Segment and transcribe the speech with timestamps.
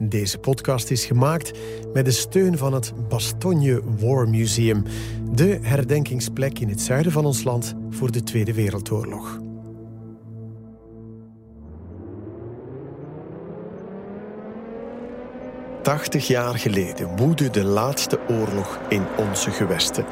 [0.00, 1.52] Deze podcast is gemaakt
[1.92, 4.82] met de steun van het Bastogne War Museum,
[5.32, 9.40] de herdenkingsplek in het zuiden van ons land voor de Tweede Wereldoorlog.
[15.82, 20.04] Tachtig jaar geleden woedde de laatste oorlog in onze gewesten.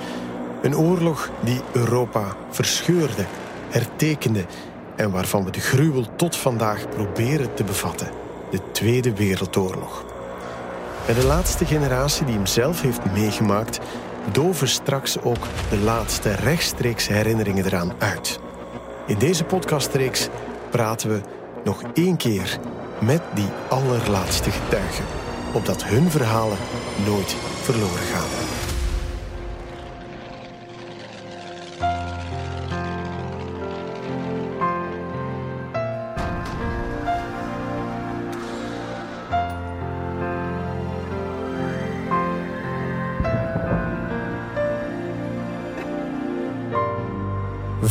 [0.62, 3.24] Een oorlog die Europa verscheurde,
[3.68, 4.44] hertekende
[4.96, 8.25] en waarvan we de gruwel tot vandaag proberen te bevatten.
[8.50, 10.04] De Tweede Wereldoorlog.
[11.06, 13.80] En de laatste generatie die hem zelf heeft meegemaakt,
[14.32, 18.40] doven straks ook de laatste rechtstreeks herinneringen eraan uit.
[19.06, 20.28] In deze podcastreeks
[20.70, 21.20] praten we
[21.64, 22.58] nog één keer
[23.00, 25.04] met die allerlaatste getuigen,
[25.52, 26.58] opdat hun verhalen
[27.06, 28.65] nooit verloren gaan.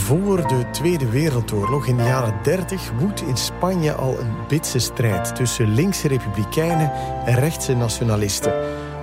[0.06, 5.36] Voor de Tweede Wereldoorlog in de jaren 30 woedt in Spanje al een bitse strijd
[5.36, 6.92] tussen linkse republikeinen
[7.25, 8.53] en rechtse nationalisten.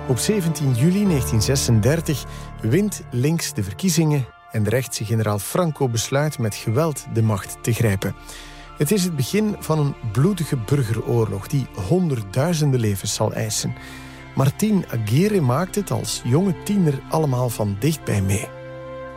[0.07, 2.25] Op 17 juli 1936
[2.61, 7.73] wint links de verkiezingen en de rechtse generaal Franco besluit met geweld de macht te
[7.73, 8.15] grijpen.
[8.77, 13.73] Het is het begin van een bloedige burgeroorlog die honderdduizenden levens zal eisen.
[14.35, 18.47] Martín Aguirre maakt het als jonge tiener allemaal van dichtbij mee.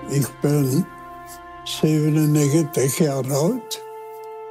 [0.09, 0.87] Ik ben
[1.67, 3.85] 97 jaar oud.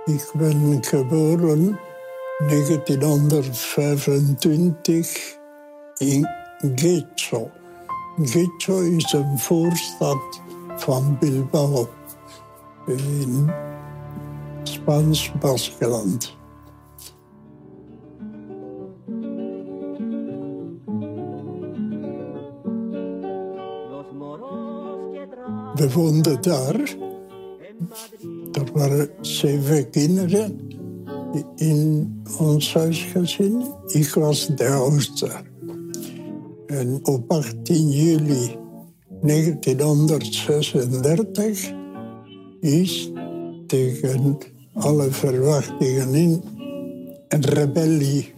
[0.05, 1.79] Ik ben geboren
[2.47, 5.37] 1925
[5.97, 6.27] in
[6.75, 7.51] Getxo.
[8.21, 10.41] Getxo is een voorstad
[10.75, 11.89] van Bilbao
[12.85, 13.51] in
[14.63, 16.37] Spaans Baskeland.
[25.73, 27.03] We woonden daar
[28.51, 30.59] er waren zeven kinderen
[31.55, 33.63] in ons huisgezin.
[33.87, 35.29] Ik was de oudste.
[36.67, 38.55] En op 18 juli
[39.21, 41.73] 1936
[42.59, 43.11] is
[43.67, 44.37] tegen
[44.73, 46.43] alle verwachtingen in
[47.27, 48.33] een rebellie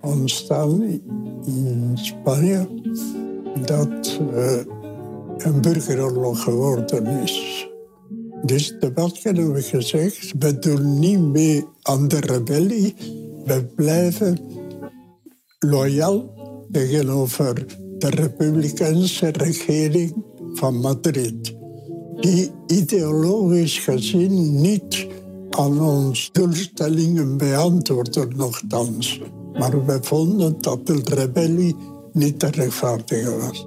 [0.00, 0.82] ontstaan
[1.46, 2.68] in Spanje
[3.64, 4.52] dat uh,
[5.38, 7.55] een burgeroorlog geworden is.
[8.46, 12.94] Dus de Basken hebben gezegd, we doen niet mee aan de rebellie.
[13.44, 14.38] We blijven
[15.58, 16.34] loyaal
[16.72, 17.66] tegenover
[17.98, 20.24] de republikeinse regering
[20.54, 21.54] van Madrid.
[22.20, 25.06] Die ideologisch gezien niet
[25.50, 29.20] aan onze doelstellingen beantwoordde nogthans.
[29.52, 31.76] Maar we vonden dat de rebellie
[32.12, 33.66] niet te rechtvaardigen was.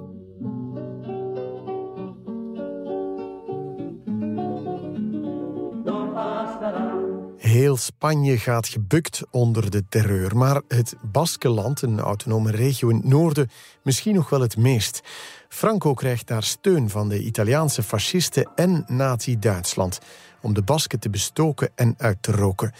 [7.60, 13.04] Heel Spanje gaat gebukt onder de terreur, maar het Baskeland, een autonome regio in het
[13.04, 13.50] noorden,
[13.82, 15.00] misschien nog wel het meest.
[15.48, 19.98] Franco krijgt daar steun van de Italiaanse fascisten en Nazi-Duitsland
[20.42, 22.72] om de Basken te bestoken en uit te roken.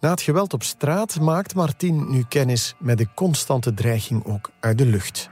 [0.00, 4.78] Na het geweld op straat maakt Martin nu kennis met de constante dreiging ook uit
[4.78, 5.30] de lucht.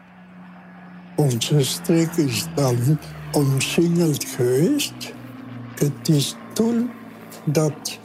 [1.17, 2.99] Onze streek is dan
[3.33, 5.15] omsingeld geweest.
[5.75, 6.91] Het is toen
[7.45, 7.99] dat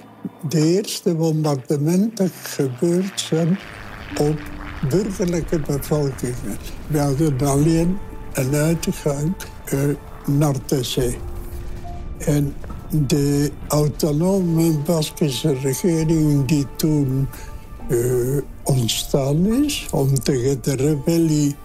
[0.50, 3.60] de eerste bombardementen gebeurd zijn
[4.18, 4.40] op
[4.90, 6.58] burgerlijke bevolkingen.
[6.88, 7.98] We hadden alleen
[8.34, 9.36] een uitgang
[9.74, 9.80] uh,
[10.26, 11.18] naar de zee.
[12.18, 12.56] En
[13.08, 17.28] de autonome Baskische regering die toen
[17.90, 21.56] uh, ontstaan is om tegen de rebellie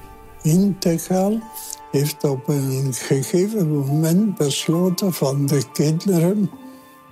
[0.42, 1.42] in te gaan,
[1.90, 6.50] heeft op een gegeven moment besloten van de kinderen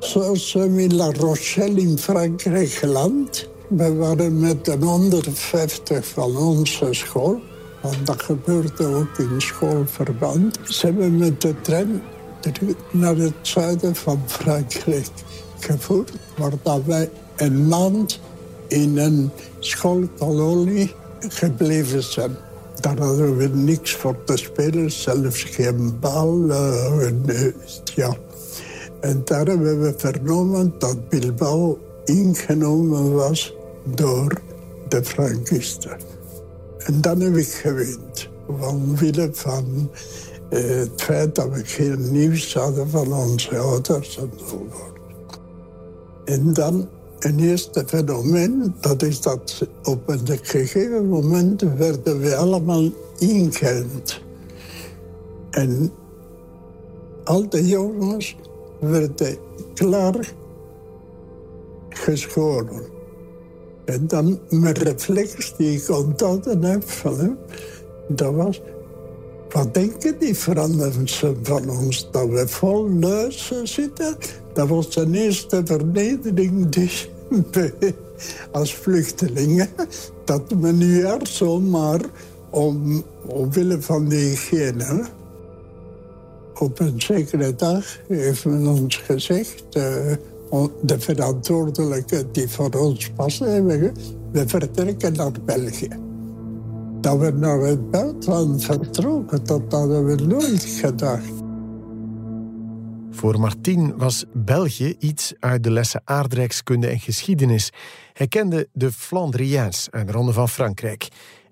[0.00, 3.48] Zoals we in La Rochelle in Frankrijk geland.
[3.68, 7.40] We waren met een 150 van onze school.
[7.80, 10.58] Want dat gebeurde ook in schoolverband.
[10.62, 12.02] Ze hebben met de trein
[12.90, 15.06] naar het zuiden van Frankrijk
[15.58, 16.12] gevoerd.
[16.36, 18.20] Waar wij een maand
[18.68, 20.94] in een schoolkolonie
[21.28, 22.36] gebleven zijn.
[22.80, 26.44] Daar hadden we niks voor te spelen, zelfs geen bal.
[26.48, 27.24] Uh, en,
[27.94, 28.16] ja.
[29.00, 33.54] En daar hebben we vernomen dat Bilbao ingenomen was
[33.84, 34.40] door
[34.88, 35.96] de Frankisten.
[36.78, 38.28] En dan heb ik gewend.
[38.60, 39.90] Omwille van
[40.48, 44.98] eh, het feit dat we geen nieuws hadden van onze ouders enzovoort.
[46.24, 46.88] En dan
[47.18, 54.20] een eerste fenomeen, dat is dat op een gegeven moment werden we allemaal ingend.
[55.50, 55.92] En
[57.24, 58.36] al de jongens
[58.80, 59.36] werden
[59.74, 60.32] klaar
[61.88, 62.82] geschoren.
[63.84, 67.38] En dan mijn reflex die ik onthouden heb van hem,
[68.08, 68.62] dat was...
[69.50, 72.08] Wat denken die Fransen van ons?
[72.10, 74.16] Dat we vol luizen zitten?
[74.52, 77.10] Dat was zijn eerste vernedering dus,
[78.52, 79.68] als vluchtelingen.
[80.24, 82.00] Dat men nu er zomaar
[82.50, 85.04] om, omwille van de hygiëne...
[86.60, 89.64] Op een zekere dag heeft men ons gezegd...
[89.76, 90.14] Uh,
[90.82, 93.92] de verantwoordelijke die voor ons passen hebben...
[94.32, 95.88] we vertrekken naar België.
[97.00, 101.32] Dat we naar het buitenland vertrokken, dat hadden we nooit gedacht.
[103.10, 107.70] Voor Martin was België iets uit de lessen aardrijkskunde en geschiedenis.
[108.12, 111.08] Hij kende de Flandriëns de Ronde van Frankrijk.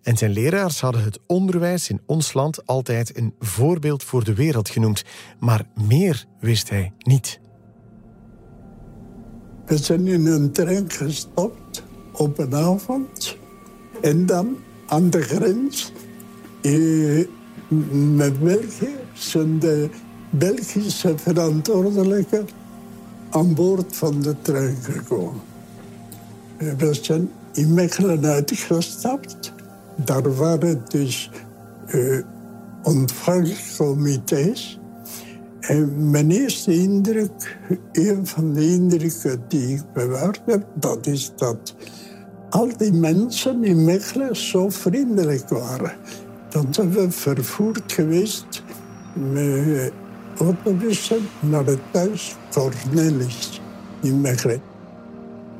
[0.08, 4.68] En zijn leraars hadden het onderwijs in ons land altijd een voorbeeld voor de wereld
[4.68, 5.04] genoemd.
[5.38, 7.40] Maar meer wist hij niet.
[9.66, 11.82] We zijn in een trein gestapt
[12.12, 13.36] op een avond.
[14.00, 14.56] En dan
[14.86, 15.92] aan de grens
[16.62, 17.26] eh,
[18.16, 19.90] met België zijn de
[20.30, 22.48] Belgische verantwoordelijken
[23.30, 25.40] aan boord van de trein gekomen.
[26.56, 29.56] We zijn in Mechelen uitgestapt.
[30.04, 31.30] Daar waren dus
[31.94, 32.24] uh,
[32.82, 34.78] ontvangstcomité's.
[35.60, 37.58] En mijn eerste indruk,
[37.92, 40.40] een van de indrukken die ik bewaard
[40.74, 41.74] dat is dat
[42.50, 45.92] al die mensen in Mechelen zo vriendelijk waren.
[46.70, 48.62] Zijn we vervoerd geweest
[49.14, 49.92] met
[50.38, 53.60] autobussen naar het thuis Cornelis
[54.02, 54.67] in Mechelen.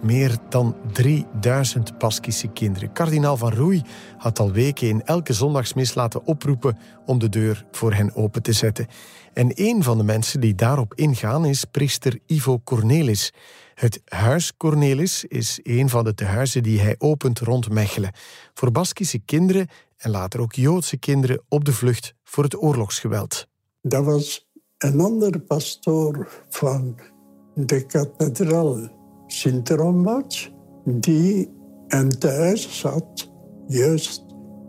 [0.03, 2.93] Meer dan 3000 Baskische kinderen.
[2.93, 3.83] Kardinaal van Roei
[4.17, 8.53] had al weken in elke zondagsmis laten oproepen om de deur voor hen open te
[8.53, 8.87] zetten.
[9.33, 13.33] En een van de mensen die daarop ingaan is priester Ivo Cornelis.
[13.75, 18.13] Het Huis Cornelis is een van de tehuizen die hij opent rond Mechelen.
[18.55, 23.47] Voor Baskische kinderen en later ook Joodse kinderen op de vlucht voor het oorlogsgeweld.
[23.83, 26.97] Dat was een andere pastoor van
[27.55, 28.97] de kathedraal
[29.29, 30.51] Sint-Rombaat
[30.85, 31.51] die
[31.89, 33.31] een thuis zat,
[33.67, 34.25] juist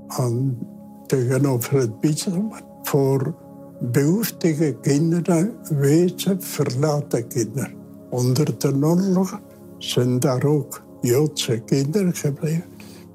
[0.08, 0.58] aan,
[1.06, 2.52] tegenover het Bietzem,
[2.82, 3.36] voor
[3.80, 7.74] behoeftige kinderen, wezen verlaten kinderen.
[8.10, 9.42] Onder de oorlog
[9.78, 12.70] zijn daar ook Joodse kinderen gebleven,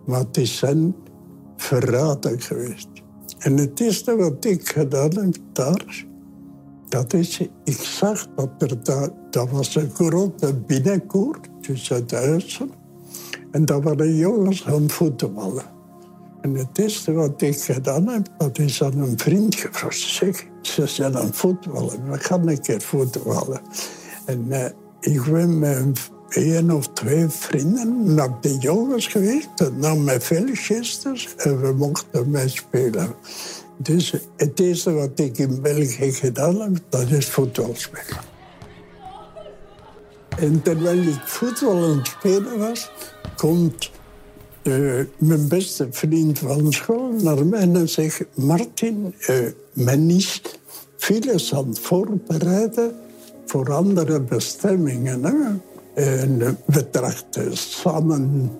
[0.07, 0.95] maar die zijn
[1.57, 2.89] verraden geweest.
[3.39, 6.07] En het eerste wat ik gedaan heb daar,
[6.95, 12.71] dat is, ik zag dat er daar, dat was een grote binnenkoer tussen de huizen.
[13.51, 15.65] En daar waren jongens aan voetballen.
[16.41, 19.99] En het eerste wat ik gedaan heb, dat is aan een vriend gevraagd.
[20.63, 23.61] Ze zijn aan voetballen, we gaan een keer voetballen.
[24.25, 24.65] En uh,
[25.01, 30.47] ik ben met één of twee vrienden naar de jongens geweest, naar mijn veel
[31.37, 33.15] en we mochten mee spelen.
[33.77, 38.33] Dus het eerste wat ik in België gedaan heb, dat is voetbal spelen.
[40.39, 42.91] En terwijl ik voetbal aan het spelen was,
[43.37, 43.91] komt
[45.19, 48.25] mijn beste vriend van school naar mij en zegt...
[48.35, 49.37] Martin, uh,
[49.73, 50.43] men is
[50.97, 52.95] vieles aan het voorbereiden
[53.47, 55.25] voor andere bestemmingen.
[55.95, 58.51] En we trachten samen,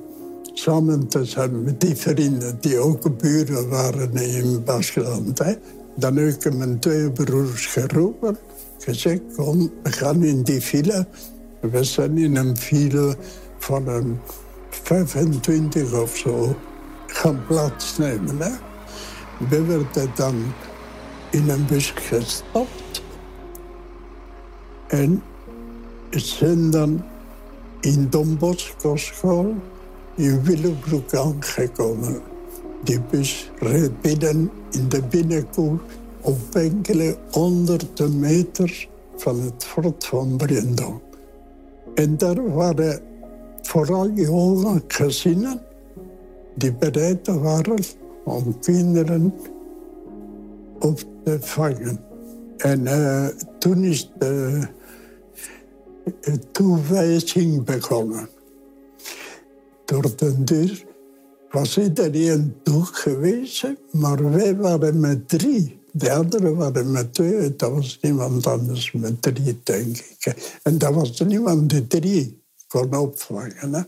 [0.65, 5.41] samen te zijn met die vrienden die ook buren waren in Baskeland.
[5.97, 8.37] Dan heb ik mijn twee broers geroepen.
[8.79, 11.07] Gezegd, kom, we gaan in die file.
[11.61, 13.17] We zijn in een file
[13.59, 14.19] van een
[14.71, 16.57] 25 of zo
[17.07, 18.39] gaan plaatsnemen.
[18.39, 18.51] Hè?
[19.49, 20.43] We werden dan
[21.31, 23.03] in een bus gestopt.
[24.87, 25.23] En
[26.11, 27.05] zijn dan
[27.81, 29.55] in Don Bosco school
[30.17, 32.21] in Willebroek aangekomen.
[32.85, 35.81] Die bus reed binnen in de binnenkoer
[36.21, 41.03] op enkele honderden meter van het fort van Brendel.
[41.95, 43.01] En daar waren
[43.63, 45.61] vooral jonge gezinnen
[46.55, 47.83] die bereid waren
[48.25, 49.35] om kinderen
[50.79, 52.01] op te vangen.
[52.57, 53.27] En uh,
[53.59, 54.67] toen is de
[56.53, 58.29] toewijzing begonnen.
[59.85, 60.85] Door de deur
[61.51, 65.83] was iedereen toegewezen, maar wij waren met drie.
[65.93, 67.57] De anderen waren met twee.
[67.57, 70.59] Dat was niemand anders met drie, denk ik.
[70.63, 73.75] En dat was niemand die drie kon opvangen.
[73.75, 73.83] Hè?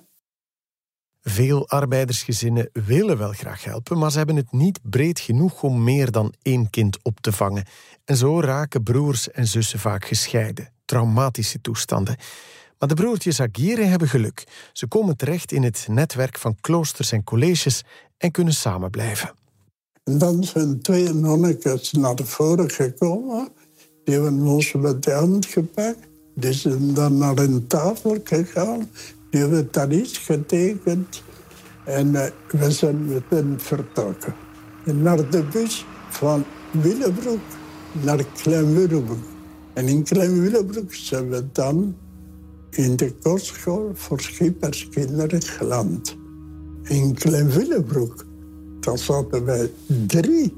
[1.22, 6.10] Veel arbeidersgezinnen willen wel graag helpen, maar ze hebben het niet breed genoeg om meer
[6.10, 7.64] dan één kind op te vangen.
[8.04, 10.72] En zo raken broers en zussen vaak gescheiden.
[10.84, 12.16] Traumatische toestanden.
[12.78, 14.44] Maar de broertjes Aguirre hebben geluk.
[14.72, 17.82] Ze komen terecht in het netwerk van kloosters en colleges
[18.18, 19.34] en kunnen samen blijven.
[20.04, 23.48] En dan zijn twee nonnetjes naar voren gekomen.
[24.04, 25.98] Die hebben ons met de hand gepakt.
[26.34, 28.90] Die zijn dan naar een tafel gegaan.
[29.30, 31.22] Die hebben daar iets getekend.
[31.84, 34.34] En uh, we zijn met hen vertrokken.
[34.84, 37.40] En naar de bus van Willebroek
[38.02, 39.24] naar Klein Willebroek.
[39.72, 41.96] En in Klein Willebroek zijn we dan
[42.76, 46.16] in de kostschool voor schipperskinderen geland.
[46.82, 48.24] In Klein Willebroek,
[48.80, 49.70] daar zaten wij
[50.06, 50.54] drie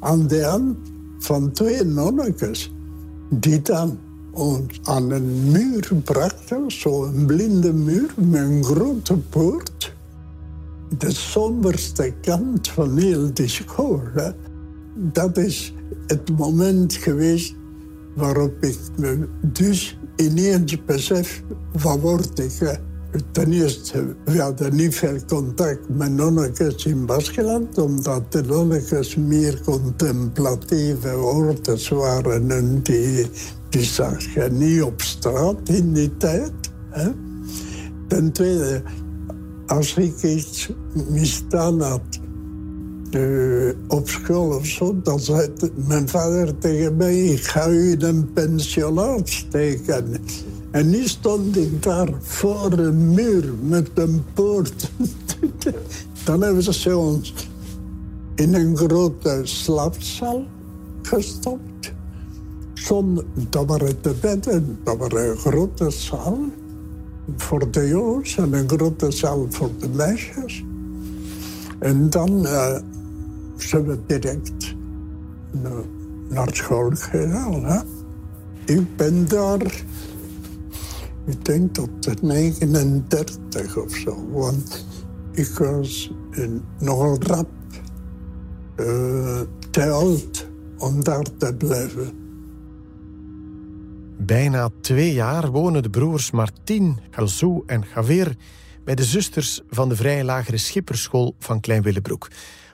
[0.00, 0.76] aan de hand
[1.18, 2.72] van twee nonnetjes.
[3.30, 3.98] Die dan
[4.30, 9.94] ons aan een muur brachten, zo'n blinde muur met een grote poort.
[10.98, 14.02] De somberste kant van heel die school.
[14.94, 15.74] Dat is
[16.06, 17.54] het moment geweest
[18.14, 21.42] waarop ik me dus ineens besef,
[21.82, 22.78] wat word ik?
[23.32, 29.60] Ten eerste, we hadden niet veel contact met nonnetjes in Baskeland, omdat de nonnetjes meer
[29.64, 33.26] contemplatieve ordens waren en die,
[33.68, 36.52] die zag je niet op straat in die tijd.
[36.90, 37.10] Hè?
[38.08, 38.82] Ten tweede,
[39.66, 40.70] als ik iets
[41.08, 42.20] misdaan had
[43.88, 49.28] op school of zo, dan zei mijn vader tegen mij: Ik ga u een pensionaat
[49.28, 50.16] steken.
[50.70, 54.90] En nu stond ik daar voor een muur met een poort.
[56.24, 57.34] dan hebben ze ons
[58.34, 60.44] in een grote slaapzaal
[61.02, 61.92] gestopt.
[62.74, 66.38] Zonder, dat waren de bedden, dat waren een grote zaal
[67.36, 70.64] voor de jongens en een grote zaal voor de meisjes.
[71.78, 72.76] En dan uh,
[73.56, 74.74] zijn we direct
[76.28, 77.86] naar school gegaan.
[78.64, 79.82] Ik ben daar,
[81.26, 84.30] ik denk tot de 39 of zo.
[84.30, 84.86] Want
[85.32, 86.12] ik was
[86.78, 87.48] nogal rap
[88.76, 92.22] uh, te oud om daar te blijven.
[94.16, 98.36] Bijna twee jaar wonen de broers Martin, Galzou en Javier
[98.84, 101.82] bij de zusters van de vrij lagere schipperschool van Klein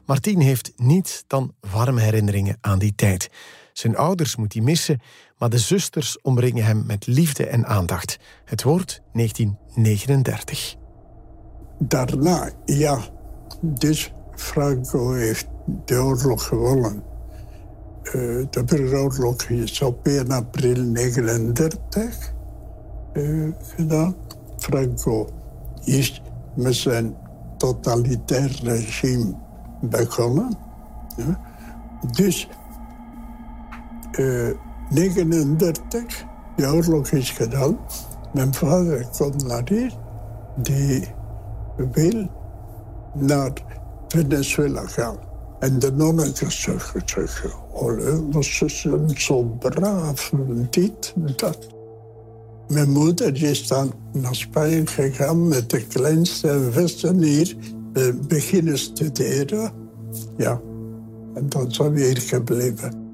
[0.07, 3.30] Martin heeft niets dan warme herinneringen aan die tijd.
[3.73, 5.00] Zijn ouders moet hij missen,
[5.38, 8.19] maar de zusters omringen hem met liefde en aandacht.
[8.45, 10.76] Het wordt 1939.
[11.78, 13.00] Daarna, ja.
[13.61, 15.47] Dus Franco heeft
[15.85, 17.02] de oorlog gewonnen.
[18.04, 18.12] Uh,
[18.50, 22.33] de burgeroorlog is op 1 april 1939
[23.12, 24.14] uh, eh, gedaan.
[24.59, 25.28] Franco
[25.85, 26.23] is
[26.54, 27.16] met zijn
[27.57, 29.35] totalitair regime
[29.80, 30.56] begonnen.
[31.16, 31.40] Ja.
[32.10, 32.49] Dus
[34.18, 34.56] uh, eh,
[34.90, 36.25] 39,
[36.56, 37.78] de oorlog is gedaan.
[38.32, 39.92] Mijn vader komt naar hier.
[40.56, 41.08] Die
[41.92, 42.28] wil
[43.14, 43.52] naar
[44.08, 45.16] Venezuela gaan.
[45.58, 50.32] En de nonnetjes zeggen, oh, ze zijn zo braaf,
[50.70, 51.68] dit dat.
[52.68, 57.56] Mijn moeder is dan naar Spanje gegaan met de kleinste hier
[58.28, 59.73] beginnen studeren.
[60.37, 60.61] Ja,
[61.35, 63.09] en dan zijn we hier gebleven.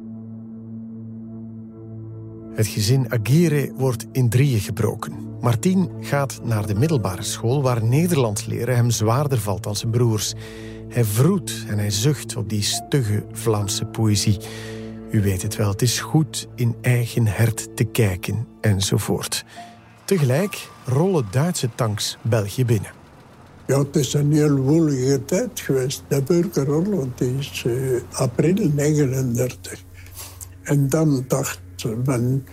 [2.55, 5.13] Het gezin Aguirre wordt in drieën gebroken.
[5.41, 10.35] Martien gaat naar de middelbare school waar Nederlands leren hem zwaarder valt dan zijn broers.
[10.89, 14.39] Hij vroet en hij zucht op die stugge Vlaamse poëzie.
[15.11, 19.45] U weet het wel, het is goed in eigen hert te kijken enzovoort.
[20.05, 22.96] Tegelijk rollen Duitse tanks België binnen.
[23.67, 26.03] Ja, het is een heel woelige tijd geweest.
[26.09, 29.85] De burgeroorlog is uh, april 39.
[30.63, 31.61] En dan dacht
[32.05, 32.47] men,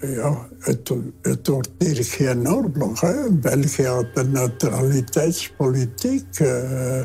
[0.00, 0.92] ja, het,
[1.22, 3.00] het wordt hier geen oorlog.
[3.00, 3.30] Hè.
[3.30, 6.40] België had een neutraliteitspolitiek.
[6.40, 7.00] Uh,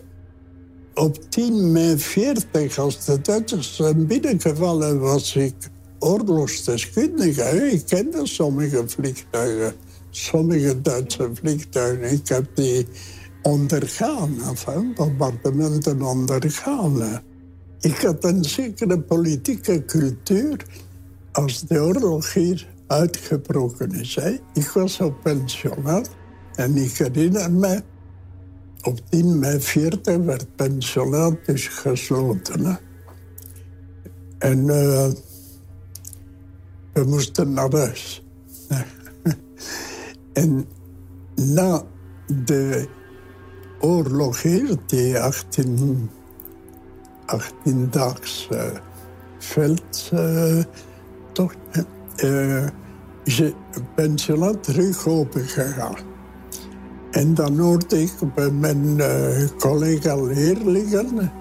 [0.93, 5.55] op 10 mei 40, als de Duitsers zijn binnengevallen, was ik
[5.99, 7.71] oorlogsdeskundige.
[7.71, 9.73] Ik kende sommige vliegtuigen,
[10.09, 12.11] sommige Duitse vliegtuigen.
[12.11, 12.87] Ik heb die
[13.47, 17.21] ondergaan, enfin, bombardementen ondergaan.
[17.79, 20.65] Ik had een zekere politieke cultuur
[21.31, 24.17] als de oorlog hier uitgebroken is.
[24.53, 26.09] Ik was op pensionaat
[26.55, 27.81] en ik herinner me
[28.81, 32.79] op 10 mei 40 werd pensionaat dus gesloten.
[34.37, 35.07] En uh,
[36.93, 38.25] we moesten naar huis.
[40.33, 40.65] en
[41.35, 41.83] na
[42.45, 42.87] de
[43.87, 46.09] oorlog hier, die 18,
[47.25, 48.61] 18-daags uh,
[49.37, 50.67] veldtocht,
[52.23, 52.65] uh,
[53.23, 53.55] is het
[53.95, 55.95] pensionaat terug open gegaan.
[57.11, 61.31] En dan hoorde ik bij mijn uh, collega-leerlingen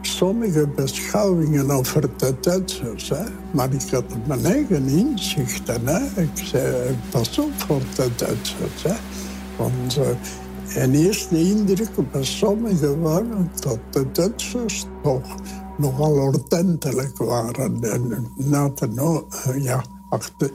[0.00, 3.12] sommige beschouwingen over de Duitsers.
[3.50, 5.86] Maar ik had mijn eigen inzichten.
[5.86, 6.22] Hè.
[6.22, 8.84] Ik zei, pas op voor de Duitsers.
[9.56, 9.98] Want
[10.76, 15.34] en eerste indruk bij sommigen waren dat de Duitsers toch
[15.78, 17.82] nogal ordentelijk waren.
[17.82, 20.50] En na, de, uh, ja, achter,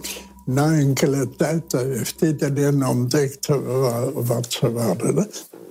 [0.46, 3.48] na enkele tijd heeft iedereen ontdekt
[4.14, 5.30] wat ze waren.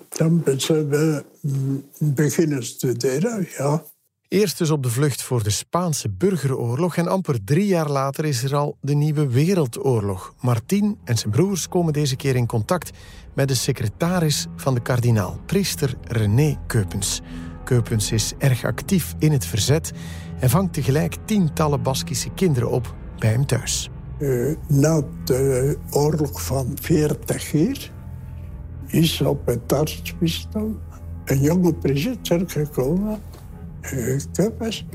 [0.09, 3.83] Dan zijn we mm, beginnen studeren, ja.
[4.29, 8.43] Eerst dus op de vlucht voor de Spaanse burgeroorlog en amper drie jaar later is
[8.43, 10.35] er al de Nieuwe Wereldoorlog.
[10.41, 12.91] Martin en zijn broers komen deze keer in contact
[13.35, 17.21] met de secretaris van de kardinaal, priester René Keupens.
[17.65, 19.93] Keupens is erg actief in het verzet
[20.41, 23.91] en vangt tegelijk tientallen Baskische kinderen op bij hem thuis.
[24.19, 27.91] Uh, na de oorlog van 40 jaar
[28.87, 30.79] is op het aartsbisdom
[31.25, 33.21] een jonge priester gekomen,
[34.33, 34.87] Keupens,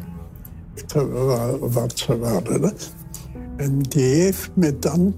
[1.60, 2.73] wat ze waren.
[3.56, 5.15] En die heeft me dan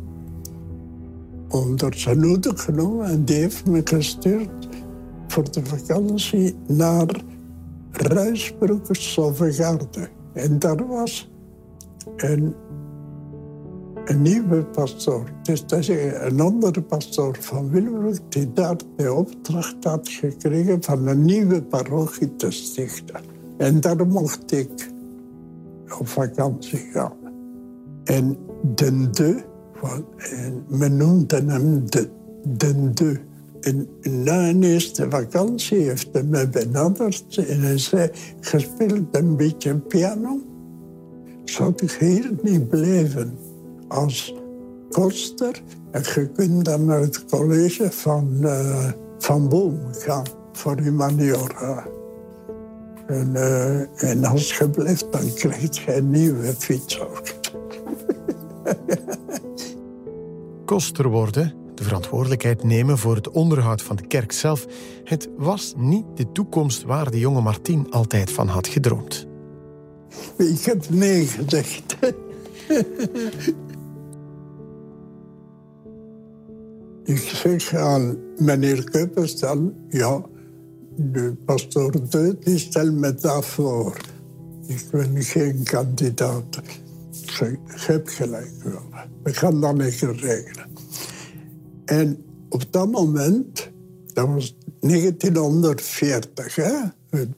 [1.49, 4.69] onder zijn hoede genomen en die heeft me gestuurd
[5.27, 7.23] voor de vakantie naar
[7.91, 10.09] Ruisbroeke Sofegaarde.
[10.33, 11.31] En daar was
[12.15, 12.55] een,
[14.05, 15.31] een nieuwe pastoor.
[15.43, 21.07] Dus dat is een andere pastoor van Wilbroek die daar de opdracht had gekregen van
[21.07, 23.32] een nieuwe parochie te stichten.
[23.63, 24.91] En daar mocht ik
[25.99, 27.13] op vakantie gaan.
[28.03, 28.37] En
[28.75, 29.43] de de
[30.17, 32.09] en men noemde hem de,
[32.57, 33.19] de, de.
[33.61, 33.87] En
[34.23, 39.77] na een eerste vakantie heeft hij me benaderd en hij zei: Je speelt een beetje
[39.77, 40.41] piano.
[41.43, 43.37] Zou ik hier niet blijven
[43.87, 44.35] als
[44.89, 45.61] koster?
[45.91, 51.92] En je kunt dan naar het college van, uh, van Boom gaan voor humaniora.
[53.07, 57.23] En, uh, en als je blijft, dan krijg je een nieuwe fiets ook.
[60.65, 64.65] koster worden, de verantwoordelijkheid nemen voor het onderhoud van de kerk zelf,
[65.03, 69.27] het was niet de toekomst waar de jonge Martin altijd van had gedroomd.
[70.37, 71.95] Ik heb nee gezegd.
[77.03, 80.25] Ik zeg aan meneer Kuipers dan, ja,
[80.95, 83.97] de pastoor Deut, die stelt me dat voor.
[84.67, 86.61] Ik ben geen kandidaat.
[87.39, 88.51] Ik heb gelijk.
[89.23, 90.67] We gaan dat niet regelen.
[91.85, 93.71] En op dat moment,
[94.13, 96.71] dat was 1940, hè?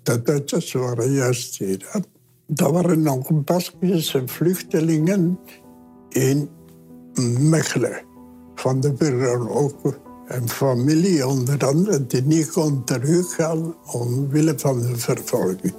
[0.03, 1.87] de Duitsers waren juist hier.
[1.89, 1.99] Hè?
[2.47, 5.39] Dat waren nog Baskische vluchtelingen
[6.09, 6.49] in
[7.39, 8.03] Mechelen.
[8.55, 10.04] Van de burgerlopen.
[10.27, 15.73] En familie onder andere die niet kon teruggaan omwille van de vervolging.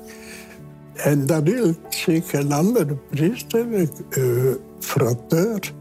[0.94, 3.66] En daar hield zich een andere priester,
[4.10, 5.72] uh, frateur,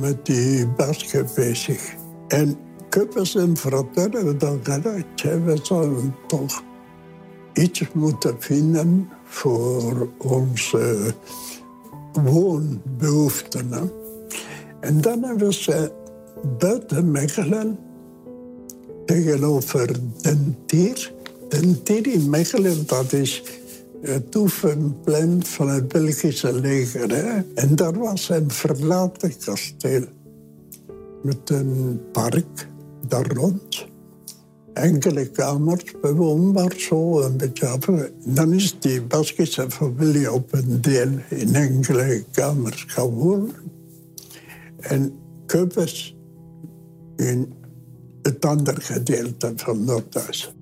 [0.00, 1.94] met die Basken bezig.
[2.28, 2.56] En
[2.88, 6.62] Kuppers en frateur hebben dan gedacht, we zouden toch
[7.52, 11.14] iets moeten vinden voor onze
[12.12, 13.90] woonbehoeften.
[14.80, 15.92] En dan hebben ze
[16.58, 17.78] buiten Mechelen
[19.12, 19.86] tegenover
[20.24, 20.96] Den Tier.
[21.50, 23.42] Den Tier in Mechelen, dat is
[24.02, 27.44] het oefenplein van het Belgische leger.
[27.54, 30.04] En daar was een verlaten kasteel.
[31.22, 32.68] Met een park
[33.08, 33.86] daar rond.
[34.72, 37.88] Enkele kamers bewoonbaar, zo een beetje af.
[38.24, 43.50] Dan is die Baskische familie op een deel in enkele kamers gaan.
[44.80, 45.12] En
[45.46, 46.16] Keupers
[47.16, 47.52] in
[48.22, 50.52] het andere gedeelte van Noordhuis.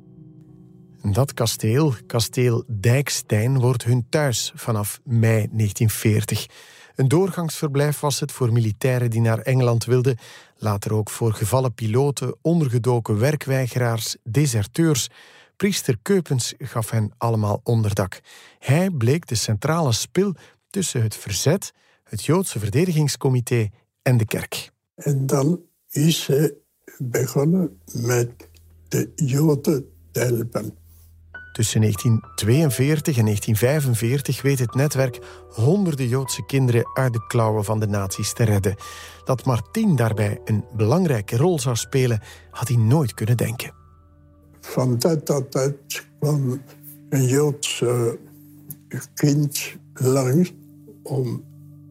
[1.02, 6.46] Dat kasteel, kasteel Dijkstein, wordt hun thuis vanaf mei 1940.
[6.94, 10.18] Een doorgangsverblijf was het voor militairen die naar Engeland wilden,
[10.56, 15.08] later ook voor gevallen piloten, ondergedoken werkweigeraars, deserteurs.
[15.56, 18.20] Priester Keupens gaf hen allemaal onderdak.
[18.58, 20.34] Hij bleek de centrale spil
[20.70, 21.72] tussen het verzet,
[22.04, 23.68] het Joodse verdedigingscomité
[24.02, 24.70] en de kerk.
[24.94, 26.59] En dan is ze
[27.00, 28.30] begonnen met
[28.88, 30.78] de Joden te helpen.
[31.52, 37.86] Tussen 1942 en 1945 weet het netwerk honderden Joodse kinderen uit de klauwen van de
[37.86, 38.74] nazi's te redden.
[39.24, 43.74] Dat Martin daarbij een belangrijke rol zou spelen, had hij nooit kunnen denken.
[44.60, 46.62] Van tijd tot tijd kwam
[47.08, 48.18] een Joodse
[49.14, 50.52] kind langs
[51.02, 51.44] om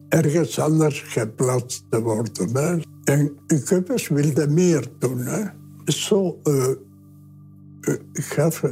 [0.08, 2.82] ergens anders geplaatst te worden.
[3.10, 5.26] En Kuppers wilde meer doen.
[5.84, 6.66] Zo uh,
[8.12, 8.62] gaf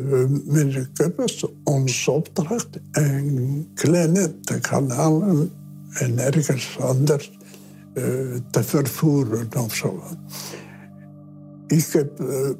[0.44, 5.50] meneer Kuppers ons opdracht een kleine te gaan halen
[5.90, 7.38] en ergens anders
[7.94, 8.04] uh,
[8.50, 10.02] te vervoeren of zo.
[11.66, 12.50] Ik heb uh,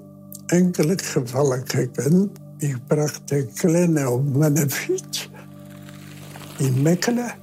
[0.47, 2.39] enkele gevallen gekend.
[2.59, 5.31] Ik bracht een kleine op mijn fiets
[6.59, 7.35] in Mechelen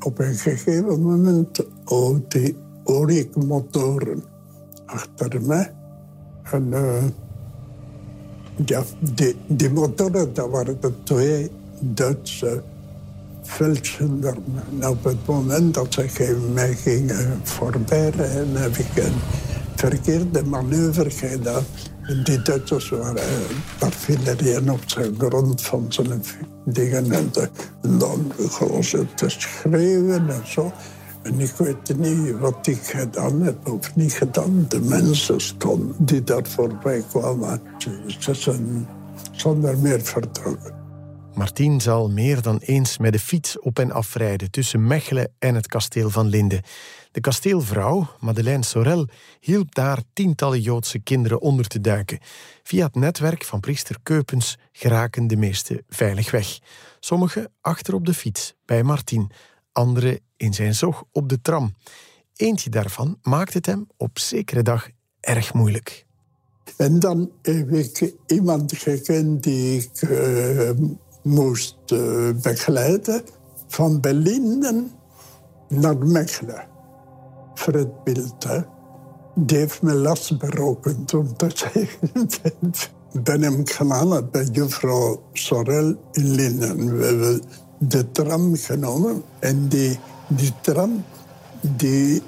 [0.00, 2.56] op een gegeven moment hoor ik
[3.46, 4.22] motoren
[4.86, 5.66] achter me.
[6.42, 7.02] En uh,
[8.64, 12.62] ja, die, die motoren, dat waren de twee Duitse
[13.42, 14.62] veldgendarmen.
[14.80, 18.12] En op het moment dat ze mij gingen voorbij
[18.52, 19.14] heb ik een
[19.76, 21.64] verkeerde manoeuvre gedaan.
[22.08, 23.22] En die Duitsers waren
[23.78, 26.22] artillerieën op zijn grond van zijn
[26.64, 27.12] dingen.
[27.12, 27.30] En,
[27.98, 30.72] dan begonnen ze te schreeuwen en zo.
[31.22, 34.66] En ik weet niet wat ik gedaan heb of niet gedaan.
[34.68, 37.60] De mensen stonden die daar voorbij kwamen.
[38.18, 38.88] Ze zijn
[39.32, 40.78] zonder meer vertrokken.
[41.34, 45.66] Martien zal meer dan eens met de fiets op en afrijden tussen Mechelen en het
[45.66, 46.62] kasteel van Linde.
[47.10, 49.06] De kasteelvrouw, Madeleine Sorel,
[49.40, 52.18] hielp daar tientallen Joodse kinderen onder te duiken.
[52.62, 56.58] Via het netwerk van priester Keupens geraken de meeste veilig weg.
[57.00, 59.30] Sommigen achter op de fiets bij Martien,
[59.78, 61.74] anderen in zijn zog op de tram.
[62.36, 64.88] Eentje daarvan maakt het hem op zekere dag
[65.20, 66.06] erg moeilijk.
[66.76, 70.70] En dan heb ik iemand gekend die ik uh,
[71.22, 73.22] moest uh, begeleiden
[73.68, 74.90] van Berlin
[75.68, 76.68] naar Mechelen.
[77.54, 78.66] Fred Bilte.
[79.34, 81.98] Die heeft me last berokkend om te zeggen.
[83.22, 86.98] ben hem gaan bij juffrouw Sorel in Linden.
[86.98, 87.40] We
[87.78, 91.04] de tram genomen en die, die tram
[91.60, 92.22] die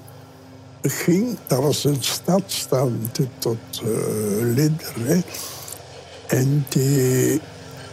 [0.83, 5.21] ging, dat was een stadstand tot uh.
[6.27, 7.41] En die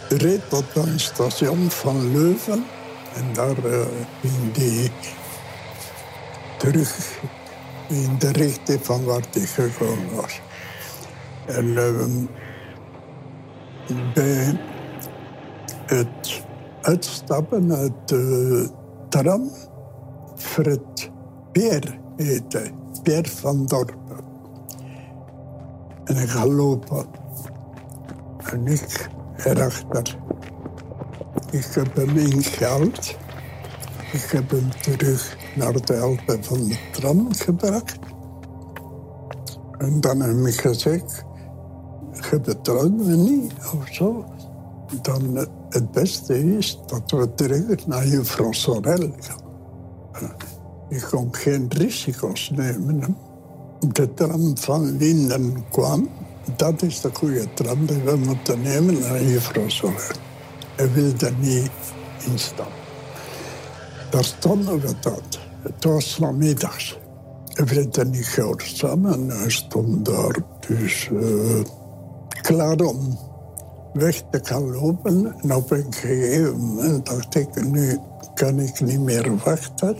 [0.09, 2.65] reed tot een station van Leuven.
[3.15, 3.85] En daar uh,
[4.21, 4.91] ging die
[6.57, 7.19] terug
[7.87, 10.41] in de richting van waar hij gekomen was.
[11.45, 12.05] En uh,
[14.13, 14.59] bij
[15.85, 16.26] het
[16.87, 18.69] uitstappen uit de
[19.09, 19.51] tram,
[20.35, 21.11] Fred
[21.51, 22.71] Peer heette,
[23.03, 24.25] Peer van Dorpen.
[26.03, 27.05] En ik ga lopen.
[28.51, 30.17] En ik erachter.
[31.51, 33.17] Ik heb hem ingehaald.
[34.11, 37.99] Ik heb hem terug naar de helpen van de tram gebracht.
[39.77, 41.25] En dan heb ik gezegd,
[42.31, 44.25] je betrouwt me niet of zo.
[45.01, 50.35] Dan het beste is dat we terug naar juffrouw Sorel gaan.
[50.89, 53.17] Ik kon geen risico's nemen.
[53.79, 56.09] De tram van Linden kwam.
[56.55, 60.15] Dat is de goede tram die we moeten nemen naar juffrouw Sorel.
[60.75, 61.71] Hij wilde niet
[62.25, 62.85] instappen.
[64.09, 65.39] Daar stonden we dat.
[65.61, 66.99] Het was namiddags.
[67.53, 70.35] We werden niet gehoorzaam en hij stond daar
[70.67, 71.63] dus uh,
[72.41, 73.17] klaar om
[73.97, 75.35] weg te gaan lopen.
[75.41, 77.97] En op een gegeven moment dacht ik, nu
[78.33, 79.97] kan ik niet meer wachten.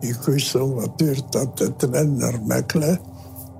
[0.00, 2.98] Ik wist al wat duurt dat de trein naar Mechelen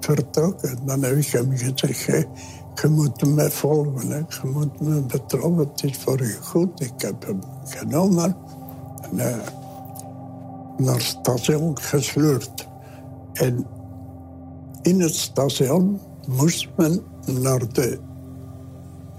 [0.00, 0.62] vertrok.
[0.62, 2.26] En dan heb ik hem gezegd,
[2.74, 6.80] je moet me volgen, je moet me betrouwen, het is voor je goed.
[6.80, 8.36] Ik heb hem genomen
[9.10, 9.36] en uh,
[10.76, 12.68] naar het station gesleurd.
[13.32, 13.66] En
[14.82, 17.98] in het station moest men naar de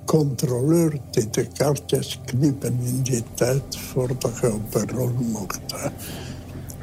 [0.05, 5.59] controleur die de kaartjes knippen in die tijd voordat je op perron mocht.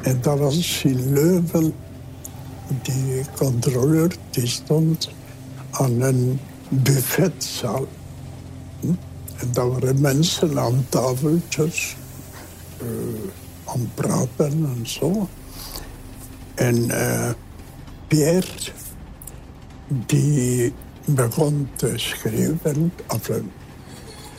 [0.02, 1.74] En dat was in Leuven.
[2.82, 5.10] Die controleur die stond
[5.70, 7.86] aan een buffetzaal.
[9.36, 11.96] En daar waren mensen aan tafeltjes
[12.82, 12.88] uh,
[13.64, 15.28] aan praten en zo.
[16.54, 17.30] En uh,
[18.06, 18.48] Pierre,
[20.06, 20.72] die
[21.04, 23.36] begon te schrijven, of eh,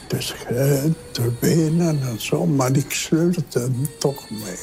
[0.08, 4.58] te schrijven, te benen en zo, maar ik sleurde hem toch mee.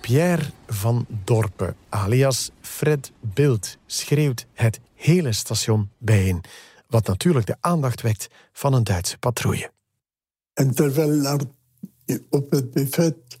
[0.00, 6.40] Pierre van Dorpen, alias Fred Bild, schreeuwt het hele station bijeen.
[6.86, 9.70] Wat natuurlijk de aandacht wekt van een Duitse patrouille.
[10.54, 11.38] En terwijl
[12.30, 13.38] op het buffet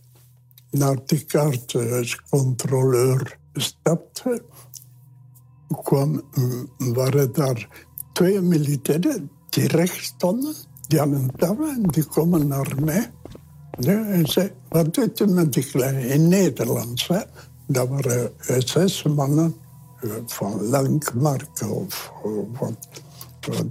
[0.70, 4.42] naar de kaartcontroleur stapte,
[5.82, 6.22] kwam,
[6.78, 10.54] waren daar twee militairen die recht stonden.
[10.86, 13.10] Die hadden touwen en die komen naar mij.
[13.86, 16.06] En zei, wat doet u met die kleine?
[16.06, 17.20] In Nederlands, hè.
[17.66, 19.54] Dat waren zes mannen
[20.00, 22.12] eh, van Lankmark of.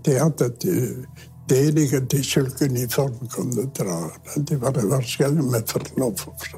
[0.01, 1.05] Die hadden de,
[1.45, 4.45] enige die zulke uniform konden dragen.
[4.45, 6.51] Die waren waarschijnlijk met verlof of.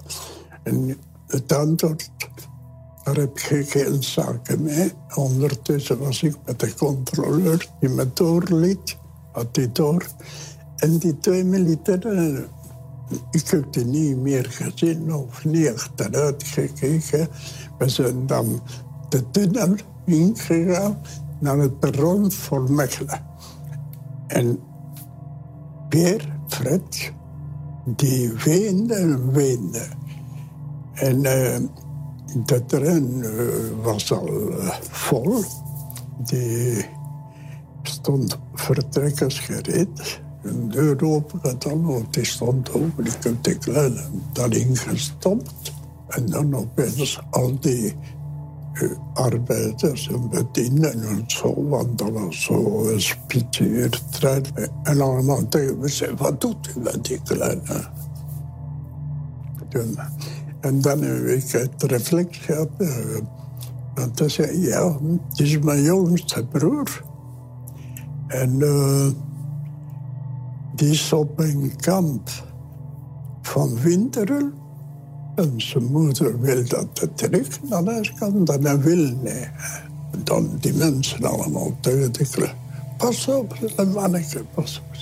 [0.63, 0.97] En
[1.27, 2.11] het antwoord,
[3.13, 4.91] daar heb ik geen zaken mee.
[5.15, 8.97] Ondertussen was ik met de controleur die me doorliet.
[9.31, 10.05] Had die door.
[10.75, 12.49] En die twee militairen
[13.31, 17.27] ik heb die niet meer gezien of niet achteruit gekeken.
[17.77, 18.61] We zijn dan
[19.09, 21.01] de tunnel ingegaan
[21.39, 23.25] naar het perron voor Mechelen.
[24.27, 24.59] En
[25.89, 27.13] Pierre, Fred,
[27.85, 29.87] die weende en weende.
[30.93, 31.55] En uh,
[32.45, 35.43] de trein uh, was al uh, vol.
[36.17, 36.85] Die
[37.83, 43.05] stond vertrekkers gereed een deur open gedaan, want die stond open.
[43.05, 44.01] Ik heb de kleine
[44.33, 45.73] daarin gestopt.
[46.07, 47.95] En dan opeens al die
[48.73, 54.43] uh, arbeiders en bedienden en zo, want dat was zo een spitsuurtrein.
[54.83, 57.87] En allemaal tegen me zei, wat doet u met die kleine?
[60.59, 62.69] En dan heb ik het reflex gehad.
[63.95, 64.97] En toen zei ja,
[65.29, 67.03] het is mijn jongste broer.
[68.27, 68.59] En...
[68.59, 69.07] Uh,
[70.79, 72.29] die is op een kamp
[73.41, 74.53] van Winteren.
[75.35, 78.45] En zijn moeder wil dat hij terug naar huis kan.
[78.45, 79.47] Dan hij wil nee.
[80.23, 82.11] Dan die mensen allemaal tegen
[82.97, 83.55] Pas op,
[83.93, 84.97] manneke, pas op.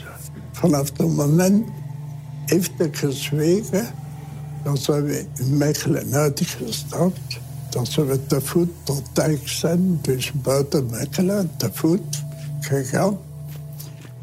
[0.51, 1.67] Vanaf dat moment
[2.45, 3.87] heeft hij gezwegen
[4.63, 7.39] dat ze we in Mechelen uitgestapt.
[7.69, 12.23] Dat ze we te voet tot Dijk zijn, dus buiten Mechelen, te voet
[12.59, 13.17] gegaan.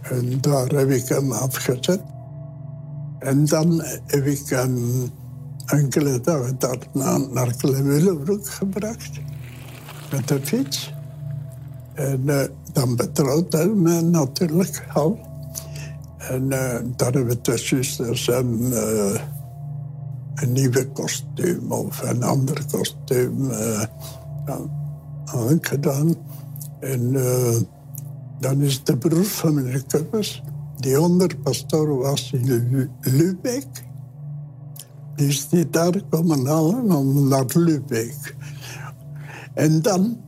[0.02, 2.00] En daar heb ik hem afgezet.
[3.18, 5.10] En dan heb ik hem
[5.66, 9.10] enkele dagen daarna naar Klemwillebroek gebracht.
[10.10, 10.94] Met de fiets.
[11.94, 12.42] En uh,
[12.72, 15.18] dan betrouwde hij me natuurlijk al.
[16.18, 19.20] En uh, daar hebben de zusters hem uh,
[20.34, 23.50] een nieuwe kostuum of een ander kostuum
[25.24, 26.14] aangedaan.
[26.80, 27.12] En
[28.40, 30.42] dan is de broer van meneer Kuppers,
[30.76, 33.66] die onderpastor was in Lübeck.
[35.16, 38.34] Die is die daar komen halen om naar Lübeck.
[39.54, 40.20] En dan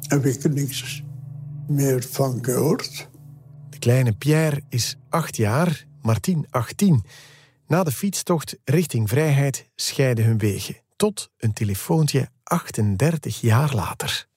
[0.00, 1.04] heb ik er niks
[1.68, 3.08] meer van gehoord.
[3.70, 7.02] De kleine Pierre is acht jaar, Martien 18.
[7.66, 10.76] Na de fietstocht richting vrijheid scheiden hun wegen.
[10.96, 14.28] Tot een telefoontje 38 jaar later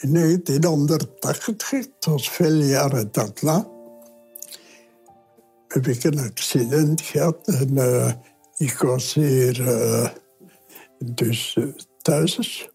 [0.00, 3.68] in 1980, het was veel jaren daarna,
[5.68, 7.48] heb ik een accident gehad.
[7.48, 8.12] En uh,
[8.56, 10.08] ik was hier uh,
[11.04, 12.68] dus uh, thuis.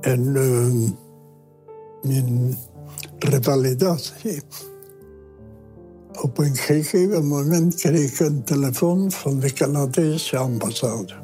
[0.00, 0.32] En
[2.02, 2.58] mijn
[3.18, 4.42] revalidatie.
[6.20, 11.14] Op een gegeven moment kreeg ik een telefoon van de Canadese ambassade.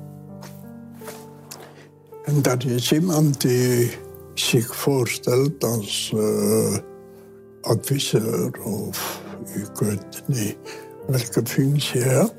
[2.25, 3.91] En dat is iemand die
[4.35, 6.77] zich voorstelt als uh,
[7.61, 9.23] adviseur of
[9.55, 10.57] ik weet niet
[11.07, 12.35] welke functie hij had.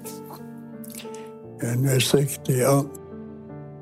[1.57, 2.83] En hij zegt, ja,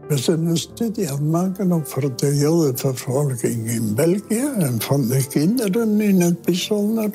[0.10, 5.28] we zijn een studie aan het maken over de jodenvervolging in België en van de
[5.28, 7.10] kinderen in het bijzonder.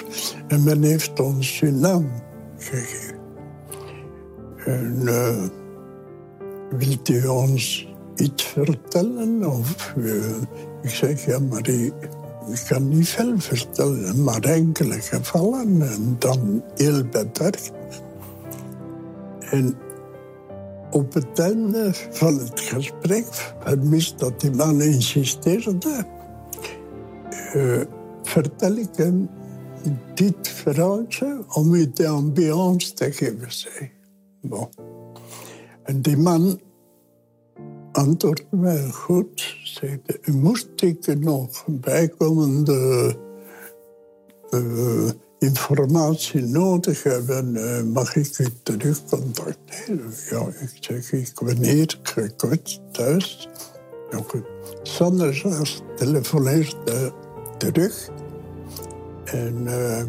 [0.48, 2.10] En men heeft ons hun naam
[2.58, 3.18] gegeven.
[4.64, 5.44] En uh,
[6.78, 9.50] wilt u ons iets vertellen?
[9.50, 10.24] Of, uh,
[10.82, 11.92] ik zeg, ja, maar ik,
[12.50, 17.72] ik, kan niet veel vertellen, maar enkele gevallen en dan heel beperkt.
[19.50, 19.76] En
[20.94, 23.26] op het einde van het gesprek,
[23.60, 26.06] vermist dat die man insisteerde,
[27.54, 27.80] uh,
[28.22, 29.28] vertel ik hem
[30.14, 33.52] dit verhaaltje om u de ambiance te geven.
[33.52, 33.90] Zei.
[35.82, 36.60] En die man
[37.92, 39.56] antwoordde mij goed.
[39.64, 40.00] Zei,
[40.32, 43.14] moest ik nog bijkomende
[44.50, 45.10] uh,
[45.44, 50.12] informatie nodig hebben, uh, mag ik u terug contacteren?
[50.30, 53.48] Ja, ik zeg, ik ben hier gekort thuis.
[54.10, 54.42] Ja, goed.
[54.82, 57.12] Zondagavond telefoneerde
[57.58, 58.08] terug.
[59.24, 60.02] En uh,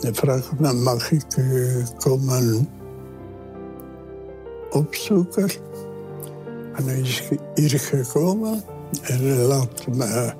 [0.00, 2.68] hij vraagt me, mag ik u komen
[4.70, 5.50] opzoeken?
[6.74, 7.22] En hij is
[7.54, 8.62] hier gekomen
[9.02, 10.32] en hij laat me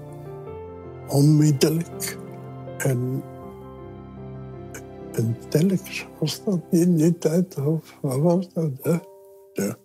[1.09, 2.19] onmiddellijk
[2.79, 3.23] een
[5.21, 8.71] een telex was dat in die tijd, of was dat?
[8.81, 8.99] Hè?
[9.53, 9.77] Ja.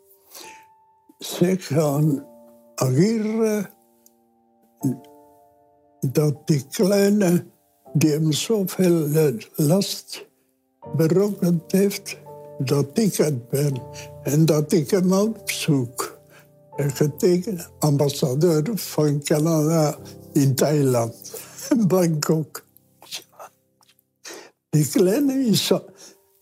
[1.17, 2.25] Ze gaan
[2.75, 3.69] ageren
[5.99, 7.45] dat die kleine,
[7.93, 9.07] die hem zoveel
[9.55, 10.27] last
[10.95, 12.17] berokkend heeft,
[12.57, 13.81] dat ik het ben
[14.23, 16.19] en dat ik hem opzoek.
[16.75, 19.97] En getekend ambassadeur van Canada
[20.33, 21.41] in Thailand,
[21.87, 22.64] Bangkok.
[24.75, 25.71] Die kleine is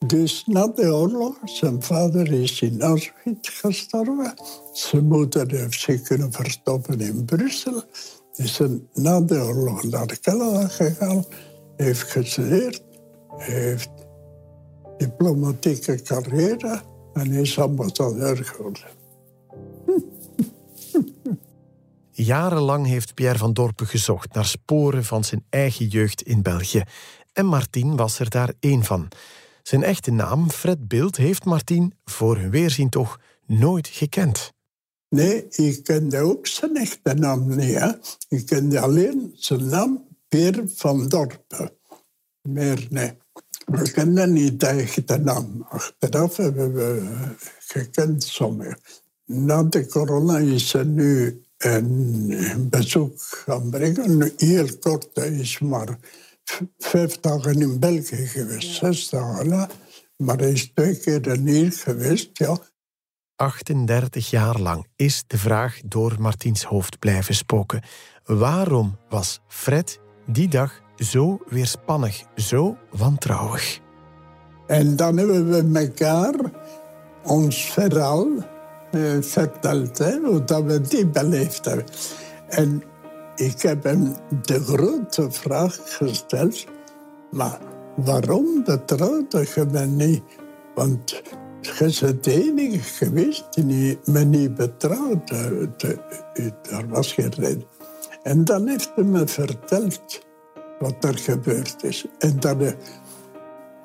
[0.06, 4.34] dus na de oorlog, zijn vader is in Auschwitz gestorven.
[4.72, 7.84] Zijn moeder heeft zich kunnen verstoppen in Brussel.
[8.36, 8.62] Is
[8.94, 11.26] na de oorlog naar Canada gegaan,
[11.76, 12.84] heeft gestudeerd,
[13.38, 13.90] heeft
[14.98, 16.82] diplomatieke carrière
[17.14, 18.88] en is ambassadeur geworden.
[22.12, 26.84] Jarenlang heeft Pierre van Dorpen gezocht naar sporen van zijn eigen jeugd in België
[27.34, 29.08] en Martin was er daar één van.
[29.64, 34.54] Zijn echte naam, Fred Bild, heeft Martin voor hun weerzien toch nooit gekend.
[35.10, 38.18] Nee, ik kende ook zijn echte naam niet.
[38.28, 41.72] Ik kende alleen zijn naam, Peer van Dorpen.
[42.42, 43.12] Meer nee.
[43.66, 45.66] We kenden niet de echte naam.
[45.70, 47.10] Achteraf hebben we
[47.60, 48.80] gekend sommigen.
[49.26, 54.32] Na de corona is ze nu een bezoek gaan brengen.
[54.38, 55.98] Heel kort, is maar
[56.78, 59.70] vijf dagen in België geweest, zes dagen.
[60.18, 62.58] Maar hij is twee keer er hier geweest, ja.
[63.36, 67.82] 38 jaar lang is de vraag door Martiens hoofd blijven spoken.
[68.24, 73.80] Waarom was Fred die dag zo weerspannig, zo wantrouwig?
[74.68, 76.34] En dan hebben we elkaar
[77.24, 78.28] ons verhaal
[78.92, 81.86] eh, verteld, hè, hoe dat we die beleefd hebben.
[82.48, 82.84] En
[83.36, 86.66] ik heb hem de grote vraag gesteld,
[87.32, 87.60] maar
[87.96, 90.24] waarom betrouwde je me niet?
[90.76, 91.22] Want
[91.62, 95.70] je bent de enige geweest die me niet betrouwde.
[96.70, 97.66] Er was geen reden.
[98.24, 100.22] En dan heeft hij me verteld
[100.80, 102.06] wat er gebeurd is.
[102.20, 102.76] En daar,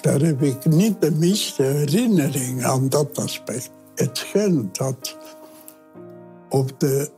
[0.01, 3.71] daar heb ik niet de minste herinnering aan dat aspect.
[3.95, 5.17] Het schijnt dat
[6.49, 7.11] op de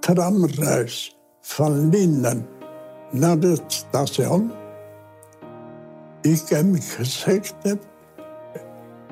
[0.00, 1.15] tramreis
[1.46, 2.46] van Linden
[3.10, 4.50] naar het station.
[6.20, 7.78] Ik hem gezegd heb,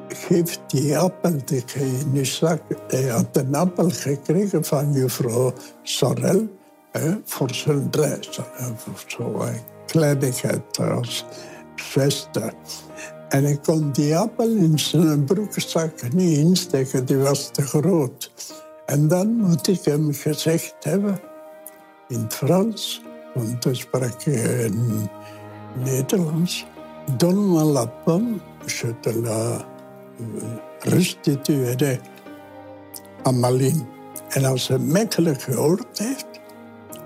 [0.09, 2.63] geef die appel die je in je zak.
[2.89, 6.49] Hij had een appel gekregen van juffrouw Sorel
[7.25, 8.41] voor zijn reis.
[8.77, 9.41] Voor zo'n
[9.87, 11.25] kleinigheid als
[11.77, 12.53] veste.
[13.29, 18.33] En ik kon die appel in zijn broekzak niet insteken, die was te groot.
[18.87, 21.33] En dan moet ik hem gezegd hebben
[22.09, 23.03] in het Frans,
[23.35, 25.09] want hij sprak in
[25.85, 26.67] Nederlands.
[27.17, 28.37] Donne-moi la pomme,
[28.67, 29.65] je te la
[33.23, 33.87] aan Malin.
[34.29, 36.27] En als hij Mechelen gehoord heeft,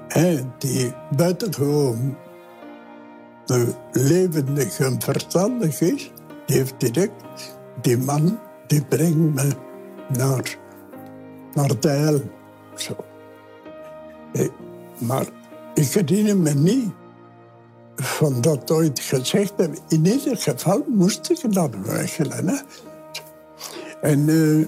[0.08, 2.16] en die buitengewoon
[3.92, 6.12] levendig en verstandig is,
[6.46, 9.50] heeft direct, die man, die brengt me
[10.08, 10.56] naar,
[11.54, 12.20] naar de hel.
[12.74, 12.96] Zo.
[14.98, 15.26] Maar
[15.74, 16.92] ik herinner me niet
[17.96, 19.78] van dat ooit gezegd hebben.
[19.88, 22.48] In ieder geval moest ik dat wegelen.
[22.48, 22.56] Hè.
[24.00, 24.66] En uh,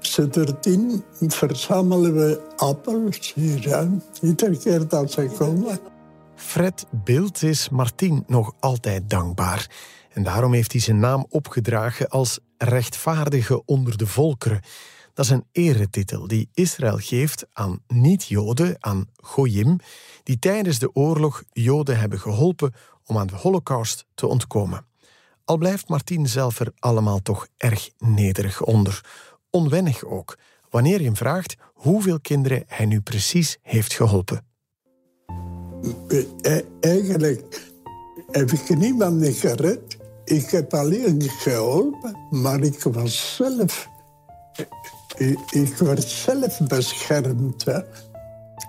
[0.00, 3.88] sindsdien verzamelen we appels hier.
[4.20, 5.78] Iedere keer dat ze komen.
[6.34, 9.70] Fred Bild is Martin nog altijd dankbaar.
[10.12, 14.60] En daarom heeft hij zijn naam opgedragen als rechtvaardige onder de volkeren.
[15.14, 19.78] Dat is een eretitel die Israël geeft aan niet-Joden, aan Goyim,
[20.22, 24.86] die tijdens de oorlog Joden hebben geholpen om aan de Holocaust te ontkomen.
[25.44, 29.00] Al blijft Martin zelf er allemaal toch erg nederig onder.
[29.50, 30.38] Onwennig ook,
[30.70, 34.44] wanneer je hem vraagt hoeveel kinderen hij nu precies heeft geholpen.
[36.42, 37.72] E-, eigenlijk
[38.30, 39.96] heb ik niemand gered.
[40.24, 43.92] Ik heb alleen geholpen, maar ik was zelf...
[45.16, 47.64] Ik, werd zelf beschermd.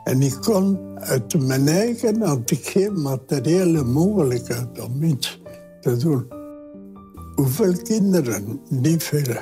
[0.03, 5.41] En ik kon uit mijn eigen had ik geen materiële mogelijkheid om iets
[5.81, 6.27] te doen.
[7.35, 8.61] Hoeveel kinderen?
[8.69, 9.35] Niet veel.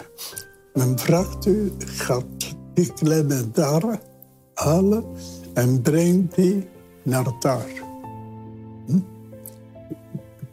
[0.73, 2.25] Men vraagt u, gaat
[2.73, 3.99] die kleine daar
[4.53, 5.05] halen
[5.53, 6.67] en brengt die
[7.03, 7.71] naar daar.
[8.85, 8.99] Hm?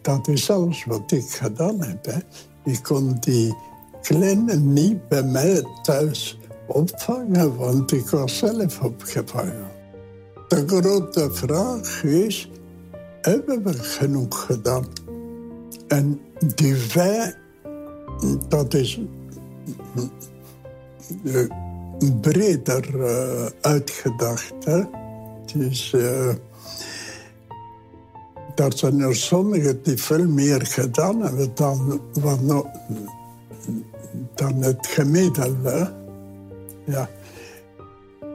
[0.01, 2.24] Dat is alles wat ik gedaan heb.
[2.64, 3.55] Ik kon die
[4.03, 6.39] kleine niet bij mij thuis
[6.72, 9.70] opvangen, want ik was zelf opgevangen.
[10.48, 12.50] De grote vraag is,
[13.20, 14.86] hebben we genoeg gedaan?
[15.88, 16.20] En
[16.54, 17.34] die wij,
[18.48, 19.00] dat is
[22.20, 24.54] breder uh, uitgedacht.
[24.64, 24.82] Hè?
[25.54, 26.34] Dus uh,
[28.54, 32.00] dat zijn er sommigen die veel meer gedaan hebben dan,
[34.34, 35.99] dan het gemiddelde.
[36.91, 37.09] Ja.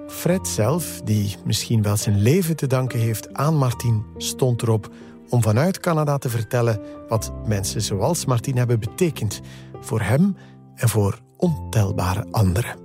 [0.07, 4.89] Fred zelf, die misschien wel zijn leven te danken heeft aan Martin, stond erop
[5.29, 9.41] om vanuit Canada te vertellen wat mensen zoals Martin hebben betekend
[9.79, 10.35] voor hem
[10.75, 12.75] en voor ontelbare anderen.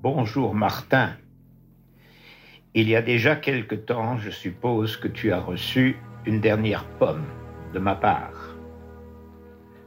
[0.00, 1.08] Bonjour Martin.
[2.72, 7.24] Il y a déjà quelque temps, je suppose que tu as reçu une dernière pomme
[7.72, 8.56] de ma part.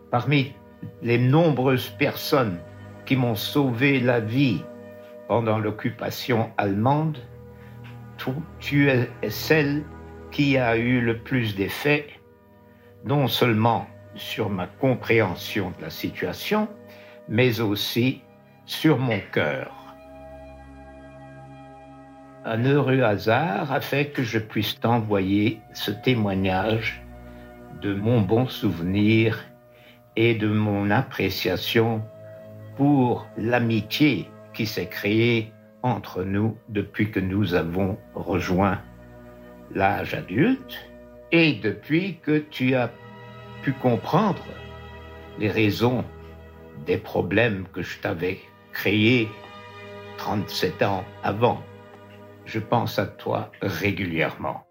[0.09, 0.53] Parmi
[1.01, 2.59] les nombreuses personnes
[3.05, 4.63] qui m'ont sauvé la vie
[5.27, 7.17] pendant l'occupation allemande,
[8.59, 9.83] tu es celle
[10.31, 12.07] qui a eu le plus d'effet,
[13.05, 16.67] non seulement sur ma compréhension de la situation,
[17.27, 18.21] mais aussi
[18.65, 19.71] sur mon cœur.
[22.43, 27.03] Un heureux hasard a fait que je puisse t'envoyer ce témoignage
[27.81, 29.39] de mon bon souvenir
[30.15, 32.03] et de mon appréciation
[32.75, 35.51] pour l'amitié qui s'est créée
[35.83, 38.81] entre nous depuis que nous avons rejoint
[39.73, 40.77] l'âge adulte
[41.31, 42.91] et depuis que tu as
[43.61, 44.43] pu comprendre
[45.39, 46.03] les raisons
[46.85, 48.39] des problèmes que je t'avais
[48.73, 49.27] créés
[50.17, 51.61] 37 ans avant
[52.45, 54.65] je pense à toi régulièrement.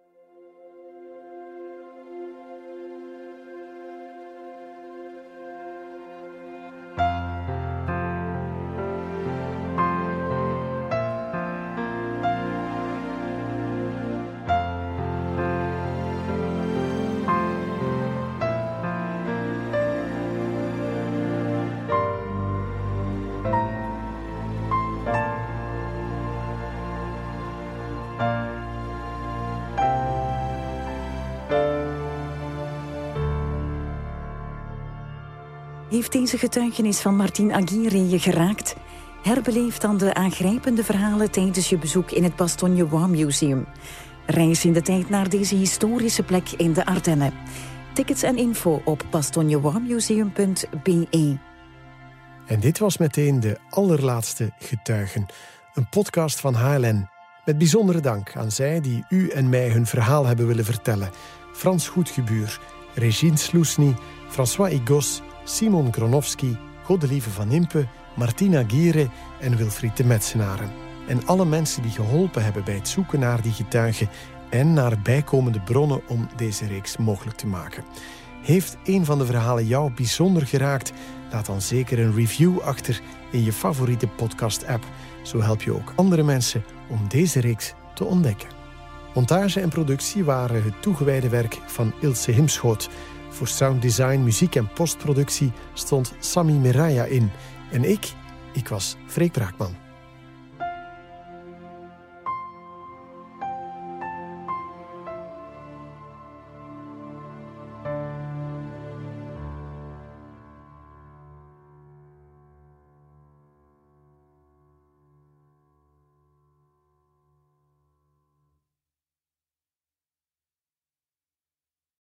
[36.20, 38.74] Deze getuigenis van Martin Aguirre je geraakt?
[39.22, 43.66] Herbeleef dan de aangrijpende verhalen tijdens je bezoek in het Bastogne War Museum.
[44.26, 47.32] Reis in de tijd naar deze historische plek in de Ardennen.
[47.94, 51.38] Tickets en info op bastognewarmuseum.be.
[52.46, 55.26] En dit was meteen de allerlaatste getuigen.
[55.74, 57.08] Een podcast van HLN.
[57.44, 61.10] Met bijzondere dank aan zij die u en mij hun verhaal hebben willen vertellen.
[61.52, 62.60] Frans Goedgebuur,
[62.94, 63.94] Regine Sloesny,
[64.28, 67.86] François Igos Simon Gronowski, Godelieve van Impe,
[68.16, 69.08] Martina Giere
[69.40, 70.70] en Wilfried de Metsenaren.
[71.08, 74.08] En alle mensen die geholpen hebben bij het zoeken naar die getuigen
[74.50, 77.84] en naar bijkomende bronnen om deze reeks mogelijk te maken.
[78.42, 80.92] Heeft een van de verhalen jou bijzonder geraakt?
[81.30, 84.84] Laat dan zeker een review achter in je favoriete podcast-app.
[85.22, 88.48] Zo help je ook andere mensen om deze reeks te ontdekken.
[89.14, 92.88] Montage en productie waren het toegewijde werk van Ilse Himschoot.
[93.40, 97.30] Voor sounddesign, muziek en postproductie stond Sami Miraya in.
[97.70, 98.12] En ik,
[98.52, 99.89] ik was Freek Braakman.